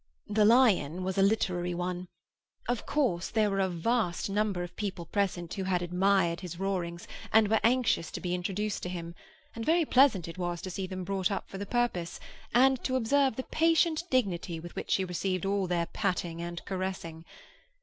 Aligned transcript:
The 0.25 0.45
lion 0.45 1.03
was 1.03 1.19
a 1.19 1.21
literary 1.21 1.75
one. 1.75 2.07
Of 2.67 2.87
course, 2.87 3.29
there 3.29 3.51
were 3.51 3.59
a 3.59 3.69
vast 3.69 4.31
number 4.31 4.63
of 4.63 4.75
people 4.75 5.05
present 5.05 5.53
who 5.53 5.65
had 5.65 5.83
admired 5.83 6.39
his 6.39 6.59
roarings, 6.59 7.07
and 7.31 7.47
were 7.47 7.59
anxious 7.63 8.09
to 8.13 8.19
be 8.19 8.33
introduced 8.33 8.81
to 8.81 8.89
him; 8.89 9.13
and 9.53 9.63
very 9.63 9.85
pleasant 9.85 10.27
it 10.27 10.39
was 10.39 10.59
to 10.63 10.71
see 10.71 10.87
them 10.87 11.03
brought 11.03 11.29
up 11.29 11.47
for 11.47 11.59
the 11.59 11.67
purpose, 11.67 12.19
and 12.51 12.83
to 12.83 12.95
observe 12.95 13.35
the 13.35 13.43
patient 13.43 14.01
dignity 14.09 14.59
with 14.59 14.75
which 14.75 14.95
he 14.95 15.05
received 15.05 15.45
all 15.45 15.67
their 15.67 15.85
patting 15.85 16.41
and 16.41 16.65
caressing. 16.65 17.23